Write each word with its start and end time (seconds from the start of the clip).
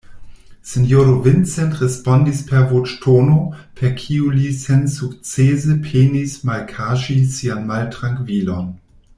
Sinjoro 0.69 1.19
Vincent 1.25 1.75
respondis 1.81 2.39
per 2.47 2.65
voĉtono, 2.71 3.37
per 3.81 3.93
kiu 4.01 4.33
li 4.39 4.49
sensukcese 4.63 5.77
penis 5.91 6.37
malkaŝi 6.51 7.23
sian 7.37 7.73
maltrankvilon: 7.73 8.75